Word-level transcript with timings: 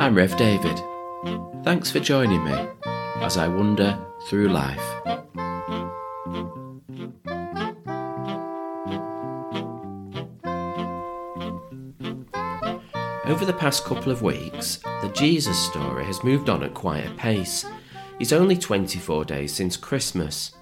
I'm 0.00 0.14
Rev 0.14 0.34
David. 0.38 0.82
Thanks 1.62 1.90
for 1.90 2.00
joining 2.00 2.42
me 2.42 2.56
as 3.16 3.36
I 3.36 3.48
wander 3.48 3.98
through 4.28 4.48
life. 4.48 4.80
Over 13.26 13.44
the 13.44 13.54
past 13.58 13.84
couple 13.84 14.10
of 14.10 14.22
weeks, 14.22 14.78
the 15.02 15.12
Jesus 15.14 15.58
story 15.58 16.06
has 16.06 16.24
moved 16.24 16.48
on 16.48 16.62
at 16.62 16.72
quite 16.72 17.06
a 17.06 17.10
pace. 17.16 17.66
It's 18.18 18.32
only 18.32 18.56
24 18.56 19.26
days 19.26 19.52
since 19.52 19.76
Christmas, 19.76 20.52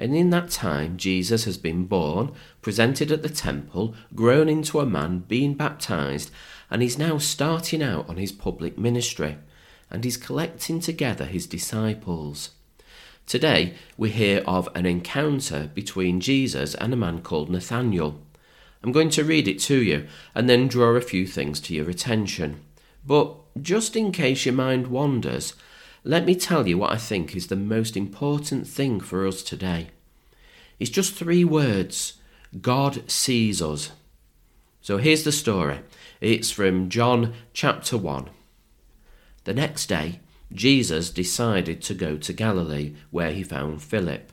and 0.00 0.16
in 0.16 0.30
that 0.30 0.50
time, 0.50 0.96
Jesus 0.96 1.44
has 1.44 1.56
been 1.56 1.84
born, 1.84 2.32
presented 2.62 3.12
at 3.12 3.22
the 3.22 3.28
temple, 3.28 3.94
grown 4.16 4.48
into 4.48 4.80
a 4.80 4.86
man, 4.86 5.20
been 5.20 5.54
baptized, 5.54 6.32
and 6.70 6.82
he's 6.82 6.98
now 6.98 7.18
starting 7.18 7.82
out 7.82 8.08
on 8.08 8.16
his 8.16 8.32
public 8.32 8.78
ministry, 8.78 9.38
and 9.90 10.04
he's 10.04 10.16
collecting 10.16 10.80
together 10.80 11.24
his 11.24 11.46
disciples. 11.46 12.50
Today, 13.26 13.74
we 13.96 14.10
hear 14.10 14.42
of 14.46 14.68
an 14.74 14.86
encounter 14.86 15.70
between 15.74 16.20
Jesus 16.20 16.74
and 16.74 16.92
a 16.92 16.96
man 16.96 17.20
called 17.20 17.50
Nathanael. 17.50 18.20
I'm 18.82 18.92
going 18.92 19.10
to 19.10 19.24
read 19.24 19.48
it 19.48 19.58
to 19.60 19.82
you 19.82 20.06
and 20.34 20.48
then 20.48 20.68
draw 20.68 20.90
a 20.90 21.00
few 21.00 21.26
things 21.26 21.60
to 21.60 21.74
your 21.74 21.90
attention. 21.90 22.60
But 23.06 23.34
just 23.60 23.96
in 23.96 24.12
case 24.12 24.46
your 24.46 24.54
mind 24.54 24.86
wanders, 24.86 25.54
let 26.04 26.24
me 26.24 26.34
tell 26.34 26.66
you 26.66 26.78
what 26.78 26.92
I 26.92 26.96
think 26.96 27.34
is 27.34 27.48
the 27.48 27.56
most 27.56 27.96
important 27.96 28.66
thing 28.66 29.00
for 29.00 29.26
us 29.26 29.42
today. 29.42 29.88
It's 30.78 30.90
just 30.90 31.14
three 31.14 31.44
words 31.44 32.14
God 32.60 33.10
sees 33.10 33.60
us. 33.60 33.90
So 34.88 34.96
here's 34.96 35.24
the 35.24 35.32
story 35.32 35.80
it's 36.18 36.50
from 36.50 36.88
John 36.88 37.34
chapter 37.52 37.98
1. 37.98 38.30
The 39.44 39.52
next 39.52 39.84
day, 39.84 40.20
Jesus 40.50 41.10
decided 41.10 41.82
to 41.82 41.92
go 41.92 42.16
to 42.16 42.32
Galilee, 42.32 42.94
where 43.10 43.30
he 43.30 43.42
found 43.42 43.82
Philip. 43.82 44.32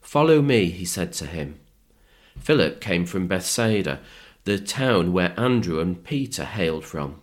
Follow 0.00 0.42
me, 0.42 0.66
he 0.66 0.84
said 0.84 1.12
to 1.14 1.26
him. 1.26 1.58
Philip 2.38 2.80
came 2.80 3.04
from 3.04 3.26
Bethsaida, 3.26 3.98
the 4.44 4.60
town 4.60 5.12
where 5.12 5.34
Andrew 5.36 5.80
and 5.80 6.04
Peter 6.04 6.44
hailed 6.44 6.84
from. 6.84 7.20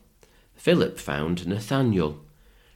Philip 0.54 1.00
found 1.00 1.48
Nathanael. 1.48 2.20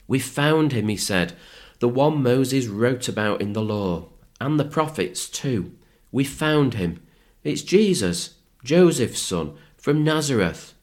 We 0.08 0.20
found 0.20 0.72
him, 0.72 0.88
he 0.88 0.96
said, 0.96 1.34
the 1.80 1.88
one 1.90 2.22
Moses 2.22 2.66
wrote 2.66 3.08
about 3.08 3.42
in 3.42 3.52
the 3.52 3.60
law, 3.60 4.08
and 4.40 4.58
the 4.58 4.64
prophets 4.64 5.28
too. 5.28 5.74
We 6.10 6.24
found 6.24 6.72
him. 6.72 7.02
It's 7.44 7.60
Jesus, 7.60 8.36
Joseph's 8.64 9.20
son, 9.20 9.58
from 9.82 10.04
Nazareth. 10.04 10.74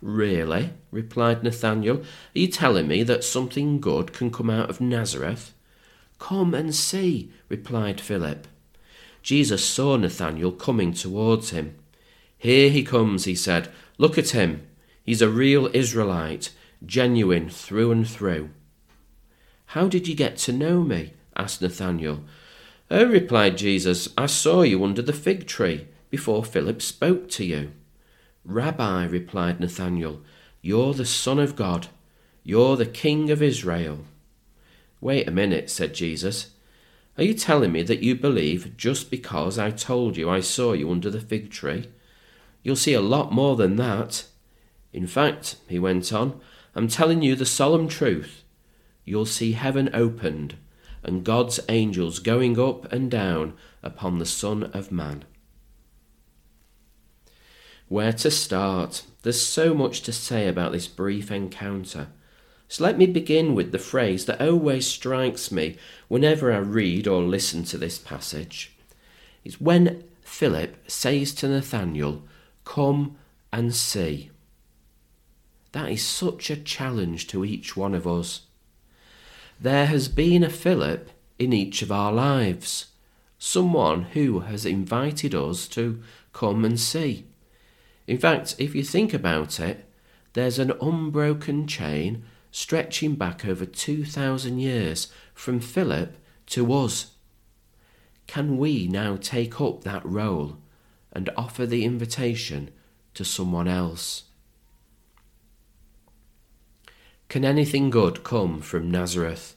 Really? 0.00 0.70
replied 0.92 1.42
Nathanael. 1.42 1.96
Are 1.98 2.38
you 2.38 2.46
telling 2.46 2.86
me 2.86 3.02
that 3.02 3.24
something 3.24 3.80
good 3.80 4.12
can 4.12 4.30
come 4.30 4.48
out 4.48 4.70
of 4.70 4.80
Nazareth? 4.80 5.52
Come 6.20 6.54
and 6.54 6.72
see, 6.72 7.32
replied 7.48 8.00
Philip. 8.00 8.46
Jesus 9.22 9.64
saw 9.64 9.96
Nathanael 9.96 10.52
coming 10.52 10.92
towards 10.92 11.50
him. 11.50 11.74
Here 12.38 12.70
he 12.70 12.84
comes, 12.84 13.24
he 13.24 13.34
said. 13.34 13.70
Look 13.98 14.16
at 14.16 14.30
him. 14.30 14.64
He's 15.02 15.20
a 15.20 15.28
real 15.28 15.68
Israelite, 15.74 16.50
genuine 16.86 17.50
through 17.50 17.90
and 17.90 18.08
through. 18.08 18.50
How 19.66 19.88
did 19.88 20.06
you 20.06 20.14
get 20.14 20.36
to 20.38 20.52
know 20.52 20.84
me? 20.84 21.14
asked 21.36 21.60
Nathanael. 21.60 22.22
Oh, 22.88 23.06
replied 23.06 23.58
Jesus, 23.58 24.10
I 24.16 24.26
saw 24.26 24.62
you 24.62 24.84
under 24.84 25.02
the 25.02 25.12
fig 25.12 25.48
tree 25.48 25.88
before 26.08 26.44
Philip 26.44 26.80
spoke 26.82 27.28
to 27.30 27.44
you. 27.44 27.72
Rabbi, 28.44 29.04
replied 29.06 29.60
Nathanael, 29.60 30.20
you're 30.60 30.94
the 30.94 31.04
Son 31.04 31.38
of 31.38 31.56
God. 31.56 31.88
You're 32.42 32.76
the 32.76 32.86
King 32.86 33.30
of 33.30 33.42
Israel. 33.42 34.00
Wait 35.00 35.28
a 35.28 35.30
minute, 35.30 35.68
said 35.68 35.94
Jesus. 35.94 36.50
Are 37.18 37.24
you 37.24 37.34
telling 37.34 37.72
me 37.72 37.82
that 37.82 38.02
you 38.02 38.14
believe 38.14 38.76
just 38.76 39.10
because 39.10 39.58
I 39.58 39.70
told 39.70 40.16
you 40.16 40.30
I 40.30 40.40
saw 40.40 40.72
you 40.72 40.90
under 40.90 41.10
the 41.10 41.20
fig 41.20 41.50
tree? 41.50 41.88
You'll 42.62 42.76
see 42.76 42.94
a 42.94 43.00
lot 43.00 43.32
more 43.32 43.56
than 43.56 43.76
that. 43.76 44.24
In 44.92 45.06
fact, 45.06 45.56
he 45.68 45.78
went 45.78 46.12
on, 46.12 46.40
I'm 46.74 46.88
telling 46.88 47.22
you 47.22 47.36
the 47.36 47.44
solemn 47.44 47.88
truth. 47.88 48.42
You'll 49.04 49.26
see 49.26 49.52
heaven 49.52 49.90
opened 49.92 50.56
and 51.02 51.24
God's 51.24 51.60
angels 51.68 52.18
going 52.18 52.58
up 52.58 52.90
and 52.90 53.10
down 53.10 53.52
upon 53.82 54.18
the 54.18 54.26
Son 54.26 54.64
of 54.64 54.90
Man. 54.90 55.24
Where 57.88 58.12
to 58.12 58.30
start? 58.30 59.02
There's 59.22 59.44
so 59.44 59.74
much 59.74 60.02
to 60.02 60.12
say 60.12 60.48
about 60.48 60.72
this 60.72 60.88
brief 60.88 61.30
encounter. 61.30 62.08
So 62.68 62.82
let 62.84 62.98
me 62.98 63.06
begin 63.06 63.54
with 63.54 63.72
the 63.72 63.78
phrase 63.78 64.26
that 64.26 64.40
always 64.40 64.86
strikes 64.86 65.52
me 65.52 65.76
whenever 66.08 66.52
I 66.52 66.58
read 66.58 67.06
or 67.06 67.22
listen 67.22 67.64
to 67.64 67.78
this 67.78 67.98
passage. 67.98 68.76
It's 69.44 69.60
when 69.60 70.04
Philip 70.22 70.90
says 70.90 71.34
to 71.34 71.48
Nathanael, 71.48 72.22
Come 72.64 73.16
and 73.52 73.74
see. 73.74 74.30
That 75.72 75.90
is 75.90 76.04
such 76.04 76.50
a 76.50 76.56
challenge 76.56 77.26
to 77.28 77.44
each 77.44 77.76
one 77.76 77.94
of 77.94 78.06
us 78.06 78.42
there 79.60 79.86
has 79.86 80.08
been 80.08 80.42
a 80.42 80.50
Philip 80.50 81.10
in 81.38 81.52
each 81.52 81.82
of 81.82 81.92
our 81.92 82.12
lives, 82.12 82.86
someone 83.38 84.02
who 84.12 84.40
has 84.40 84.66
invited 84.66 85.34
us 85.34 85.68
to 85.68 86.02
come 86.32 86.64
and 86.64 86.78
see. 86.78 87.24
In 88.06 88.18
fact, 88.18 88.54
if 88.58 88.74
you 88.74 88.82
think 88.82 89.14
about 89.14 89.58
it, 89.58 89.88
there's 90.34 90.58
an 90.58 90.72
unbroken 90.80 91.66
chain 91.66 92.24
stretching 92.50 93.14
back 93.14 93.44
over 93.44 93.64
2,000 93.64 94.58
years 94.58 95.08
from 95.32 95.60
Philip 95.60 96.16
to 96.46 96.72
us. 96.72 97.12
Can 98.26 98.58
we 98.58 98.86
now 98.86 99.16
take 99.16 99.60
up 99.60 99.84
that 99.84 100.04
role 100.04 100.58
and 101.12 101.30
offer 101.36 101.66
the 101.66 101.84
invitation 101.84 102.70
to 103.14 103.24
someone 103.24 103.68
else? 103.68 104.24
Can 107.28 107.44
anything 107.44 107.90
good 107.90 108.22
come 108.22 108.60
from 108.60 108.90
Nazareth? 108.90 109.56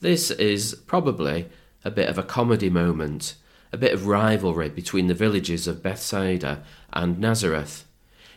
This 0.00 0.30
is 0.32 0.74
probably 0.86 1.48
a 1.84 1.90
bit 1.90 2.08
of 2.08 2.18
a 2.18 2.22
comedy 2.22 2.70
moment, 2.70 3.34
a 3.72 3.76
bit 3.78 3.92
of 3.92 4.06
rivalry 4.06 4.68
between 4.68 5.06
the 5.06 5.14
villages 5.14 5.66
of 5.66 5.82
Bethsaida 5.82 6.62
and 6.92 7.18
Nazareth. 7.18 7.84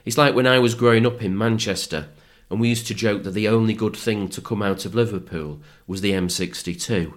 It's 0.06 0.18
like 0.18 0.34
when 0.36 0.48
I 0.48 0.60
was 0.60 0.76
growing 0.76 1.06
up 1.06 1.22
in 1.22 1.38
Manchester 1.38 2.08
and 2.50 2.60
we 2.60 2.70
used 2.70 2.88
to 2.88 2.94
joke 2.94 3.24
that 3.24 3.32
the 3.32 3.48
only 3.48 3.74
good 3.74 3.96
thing 3.96 4.30
to 4.30 4.42
come 4.42 4.62
out 4.62 4.86
of 4.86 4.96
Liverpool 4.96 5.60
was 5.88 6.02
the 6.02 6.12
M62. 6.12 7.14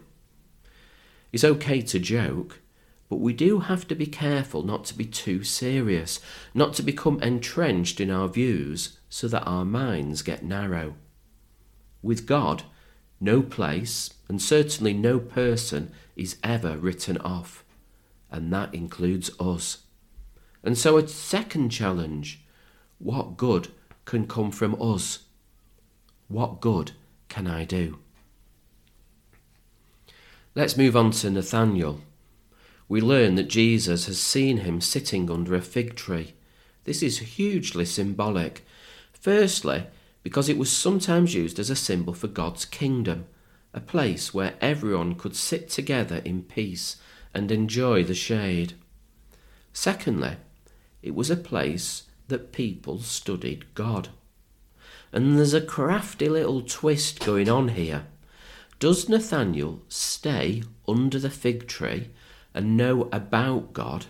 It's 1.32 1.44
okay 1.44 1.82
to 1.82 1.98
joke, 1.98 2.60
but 3.08 3.20
we 3.20 3.32
do 3.34 3.60
have 3.60 3.86
to 3.88 3.94
be 3.94 4.06
careful 4.06 4.62
not 4.62 4.84
to 4.86 4.94
be 4.94 5.04
too 5.04 5.44
serious, 5.44 6.20
not 6.54 6.74
to 6.74 6.82
become 6.82 7.20
entrenched 7.22 8.00
in 8.00 8.10
our 8.10 8.28
views 8.28 8.98
so 9.08 9.28
that 9.28 9.44
our 9.44 9.64
minds 9.64 10.22
get 10.22 10.42
narrow. 10.42 10.94
With 12.02 12.26
God, 12.26 12.62
no 13.20 13.42
place, 13.42 14.14
and 14.28 14.40
certainly 14.40 14.94
no 14.94 15.18
person, 15.18 15.90
is 16.16 16.36
ever 16.42 16.78
written 16.78 17.18
off, 17.18 17.64
and 18.30 18.52
that 18.52 18.74
includes 18.74 19.30
us. 19.40 19.78
And 20.62 20.76
so, 20.76 20.96
a 20.96 21.06
second 21.06 21.70
challenge 21.70 22.40
what 22.98 23.36
good 23.36 23.68
can 24.04 24.26
come 24.26 24.50
from 24.50 24.80
us? 24.80 25.20
What 26.26 26.60
good 26.60 26.92
can 27.28 27.46
I 27.46 27.64
do? 27.64 27.98
Let's 30.54 30.76
move 30.76 30.96
on 30.96 31.12
to 31.12 31.30
Nathanael. 31.30 32.00
We 32.88 33.00
learn 33.00 33.34
that 33.36 33.48
Jesus 33.48 34.06
has 34.06 34.18
seen 34.18 34.58
him 34.58 34.80
sitting 34.80 35.30
under 35.30 35.54
a 35.54 35.60
fig 35.60 35.94
tree. 35.94 36.34
This 36.84 37.02
is 37.02 37.18
hugely 37.18 37.84
symbolic. 37.84 38.66
Firstly, 39.12 39.86
because 40.22 40.48
it 40.48 40.58
was 40.58 40.72
sometimes 40.72 41.34
used 41.34 41.58
as 41.58 41.70
a 41.70 41.76
symbol 41.76 42.14
for 42.14 42.28
God's 42.28 42.64
kingdom, 42.64 43.26
a 43.72 43.80
place 43.80 44.32
where 44.32 44.54
everyone 44.60 45.14
could 45.14 45.36
sit 45.36 45.68
together 45.68 46.22
in 46.24 46.42
peace 46.42 46.96
and 47.34 47.50
enjoy 47.50 48.04
the 48.04 48.14
shade. 48.14 48.74
Secondly, 49.72 50.36
it 51.02 51.14
was 51.14 51.30
a 51.30 51.36
place 51.36 52.04
that 52.28 52.52
people 52.52 52.98
studied 53.00 53.74
God. 53.74 54.08
And 55.12 55.38
there's 55.38 55.54
a 55.54 55.60
crafty 55.60 56.28
little 56.28 56.62
twist 56.62 57.24
going 57.24 57.48
on 57.48 57.68
here. 57.68 58.06
Does 58.78 59.08
Nathanael 59.08 59.82
stay 59.88 60.62
under 60.86 61.18
the 61.18 61.30
fig 61.30 61.66
tree 61.66 62.10
and 62.54 62.76
know 62.76 63.08
about 63.12 63.72
God? 63.72 64.06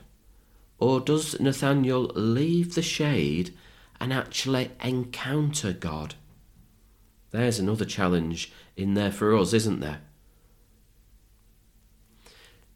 Or 0.79 1.01
does 1.01 1.39
Nathanael 1.41 2.11
leave 2.15 2.75
the 2.75 2.83
shade 2.83 3.55
and 4.01 4.13
actually 4.13 4.71
encounter 4.83 5.73
God. 5.73 6.15
There's 7.31 7.59
another 7.59 7.85
challenge 7.85 8.53
in 8.77 8.95
there 8.95 9.13
for 9.13 9.37
us, 9.37 9.53
isn't 9.53 9.81
there? 9.81 10.01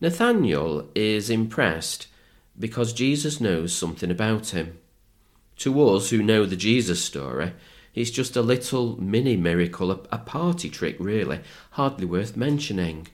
Nathanael 0.03 0.89
is 0.97 1.31
impressed 1.31 2.09
because 2.59 2.93
Jesus 2.93 3.41
knows 3.41 3.73
something 3.73 4.11
about 4.11 4.49
him. 4.49 4.79
To 5.59 5.89
us 5.91 6.11
who 6.11 6.25
know 6.25 6.45
the 6.45 6.57
Jesus 6.57 7.05
story, 7.05 7.53
It's 7.95 8.11
just 8.11 8.35
a 8.35 8.43
little 8.43 9.01
mini 9.01 9.37
miracle, 9.37 9.93
a, 9.93 10.19
party 10.19 10.69
trick, 10.71 10.97
really, 10.99 11.39
hardly 11.73 12.05
worth 12.05 12.37
mentioning. 12.37 13.07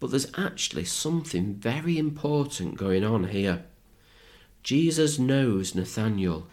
But 0.00 0.12
there's 0.12 0.32
actually 0.38 0.86
something 0.86 1.54
very 1.54 1.98
important 1.98 2.78
going 2.78 3.04
on 3.04 3.24
here. 3.24 3.64
Jesus 4.62 5.18
knows 5.18 5.74
Nathanael. 5.74 6.46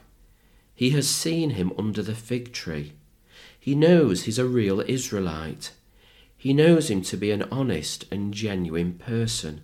He 0.75 0.89
has 0.89 1.07
seen 1.07 1.51
him 1.51 1.71
under 1.77 2.01
the 2.01 2.15
fig 2.15 2.51
tree. 2.51 2.91
He 3.57 3.73
knows 3.73 4.23
he's 4.23 4.39
a 4.39 4.45
real 4.45 4.81
Israelite. 4.81 5.71
He 6.43 6.53
knows 6.53 6.89
him 6.89 7.03
to 7.03 7.15
be 7.15 7.31
an 7.31 7.43
honest 7.43 8.03
and 8.11 8.33
genuine 8.33 8.95
person. 8.95 9.61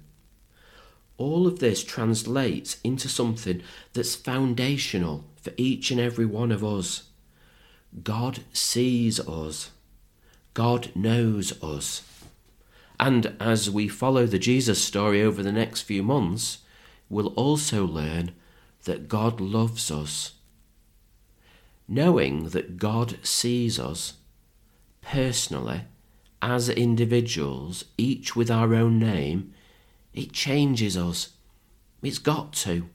All 1.18 1.46
of 1.46 1.60
this 1.60 1.84
translates 1.84 2.78
into 2.86 3.10
something 3.10 3.62
that's 3.92 4.16
foundational 4.16 5.26
for 5.36 5.52
each 5.58 5.92
and 5.92 6.00
every 6.00 6.26
one 6.26 6.54
of 6.54 6.64
us. 6.64 7.10
God 8.02 8.46
sees 8.54 9.20
us. 9.20 9.72
God 10.54 10.90
knows 10.96 11.62
us. 11.62 12.02
And 12.98 13.36
as 13.42 13.70
we 13.70 13.90
follow 13.90 14.25
the 14.25 14.40
Jesus 14.40 14.82
story 14.82 15.22
over 15.22 15.44
the 15.44 15.52
next 15.52 15.82
few 15.82 16.02
months, 16.02 16.60
we'll 17.10 17.34
also 17.34 17.86
learn 17.86 18.32
that 18.86 19.10
God 19.10 19.42
loves 19.42 19.92
us. 19.92 20.32
Knowing 21.90 22.52
that 22.52 22.78
God 22.78 23.18
sees 23.22 23.78
us 23.78 24.14
personally 25.02 25.82
as 26.41 26.69
individuals, 26.69 27.86
each 27.97 28.36
with 28.36 28.50
our 28.50 28.74
own 28.74 29.00
name, 29.00 29.53
it 30.13 30.31
changes 30.31 30.97
us. 30.97 31.30
It's 32.01 32.18
got 32.18 32.53
to. 32.53 32.89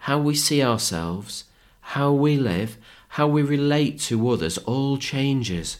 How 0.00 0.18
we 0.18 0.34
see 0.34 0.62
ourselves, 0.62 1.44
how 1.80 2.12
we 2.12 2.36
live, 2.36 2.78
how 3.10 3.26
we 3.26 3.42
relate 3.42 4.00
to 4.00 4.28
others 4.30 4.58
all 4.58 4.98
changes. 4.98 5.78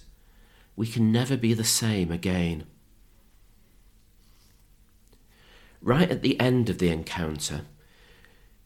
We 0.77 0.87
can 0.87 1.13
never 1.13 1.37
be 1.37 1.55
the 1.55 1.65
same 1.65 2.11
again. 2.11 2.65
Right 5.83 6.11
at 6.11 6.23
the 6.23 6.39
end 6.41 6.69
of 6.71 6.79
the 6.79 6.91
encounter, 6.91 7.63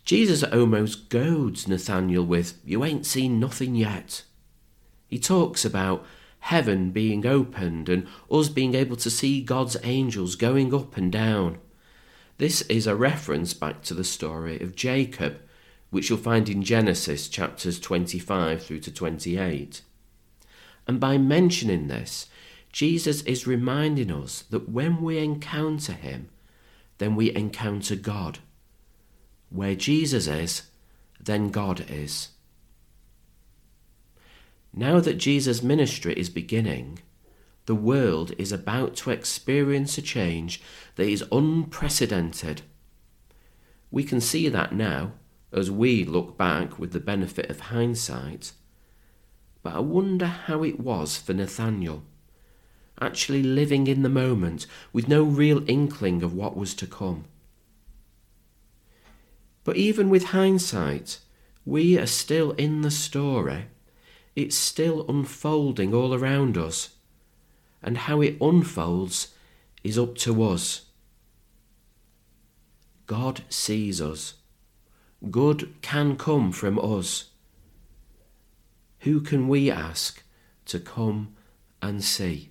Jesus 0.04 0.42
almost 0.42 1.10
goads 1.10 1.68
Nathanael 1.68 2.24
with, 2.24 2.58
You 2.64 2.84
ain't 2.84 3.06
seen 3.06 3.38
nothing 3.38 3.74
yet. 3.74 4.22
He 5.08 5.18
talks 5.18 5.64
about 5.64 6.04
heaven 6.42 6.90
being 6.90 7.24
opened 7.24 7.88
and 7.88 8.06
us 8.28 8.48
being 8.48 8.74
able 8.74 8.96
to 8.96 9.08
see 9.08 9.40
God's 9.40 9.76
angels 9.84 10.34
going 10.34 10.74
up 10.74 10.96
and 10.96 11.10
down. 11.12 11.58
This 12.38 12.62
is 12.62 12.88
a 12.88 12.96
reference 12.96 13.54
back 13.54 13.82
to 13.82 13.94
the 13.94 14.02
story 14.02 14.60
of 14.60 14.74
Jacob, 14.74 15.40
which 15.90 16.10
you'll 16.10 16.18
find 16.18 16.48
in 16.48 16.64
Genesis 16.64 17.28
chapters 17.28 17.78
25 17.78 18.60
through 18.60 18.80
to 18.80 18.92
28. 18.92 19.82
And 20.88 20.98
by 20.98 21.16
mentioning 21.16 21.86
this, 21.86 22.26
Jesus 22.72 23.22
is 23.22 23.46
reminding 23.46 24.10
us 24.10 24.42
that 24.50 24.68
when 24.68 25.00
we 25.00 25.18
encounter 25.18 25.92
him, 25.92 26.28
then 26.98 27.14
we 27.14 27.32
encounter 27.32 27.94
God. 27.94 28.40
Where 29.48 29.76
Jesus 29.76 30.26
is, 30.26 30.62
then 31.20 31.50
God 31.50 31.84
is. 31.88 32.30
Now 34.74 35.00
that 35.00 35.18
Jesus' 35.18 35.62
ministry 35.62 36.14
is 36.14 36.30
beginning, 36.30 37.00
the 37.66 37.74
world 37.74 38.32
is 38.38 38.52
about 38.52 38.96
to 38.96 39.10
experience 39.10 39.98
a 39.98 40.02
change 40.02 40.62
that 40.96 41.06
is 41.06 41.24
unprecedented. 41.30 42.62
We 43.90 44.02
can 44.02 44.20
see 44.20 44.48
that 44.48 44.74
now 44.74 45.12
as 45.52 45.70
we 45.70 46.04
look 46.04 46.38
back 46.38 46.78
with 46.78 46.92
the 46.92 47.00
benefit 47.00 47.50
of 47.50 47.60
hindsight. 47.60 48.52
But 49.62 49.74
I 49.74 49.80
wonder 49.80 50.26
how 50.26 50.64
it 50.64 50.80
was 50.80 51.18
for 51.18 51.34
Nathanael, 51.34 52.02
actually 53.00 53.42
living 53.42 53.86
in 53.86 54.02
the 54.02 54.08
moment 54.08 54.66
with 54.92 55.06
no 55.06 55.22
real 55.22 55.68
inkling 55.68 56.22
of 56.22 56.34
what 56.34 56.56
was 56.56 56.74
to 56.74 56.86
come. 56.86 57.26
But 59.64 59.76
even 59.76 60.08
with 60.08 60.24
hindsight, 60.24 61.18
we 61.64 61.98
are 61.98 62.06
still 62.06 62.52
in 62.52 62.80
the 62.80 62.90
story 62.90 63.66
it's 64.34 64.56
still 64.56 65.04
unfolding 65.08 65.94
all 65.94 66.14
around 66.14 66.56
us. 66.56 66.90
And 67.82 67.98
how 67.98 68.20
it 68.20 68.36
unfolds 68.40 69.34
is 69.82 69.98
up 69.98 70.16
to 70.18 70.42
us. 70.42 70.82
God 73.06 73.42
sees 73.48 74.00
us. 74.00 74.34
Good 75.30 75.74
can 75.82 76.16
come 76.16 76.52
from 76.52 76.78
us. 76.78 77.30
Who 79.00 79.20
can 79.20 79.48
we 79.48 79.70
ask 79.70 80.22
to 80.66 80.78
come 80.78 81.34
and 81.80 82.02
see? 82.02 82.50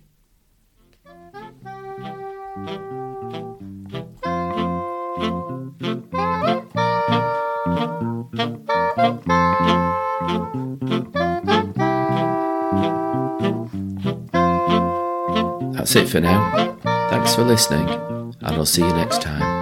That's 15.92 16.08
it 16.08 16.10
for 16.10 16.20
now. 16.20 16.78
Thanks 17.10 17.34
for 17.34 17.42
listening, 17.44 17.86
and 17.86 18.34
I'll 18.40 18.64
see 18.64 18.80
you 18.80 18.94
next 18.94 19.20
time. 19.20 19.61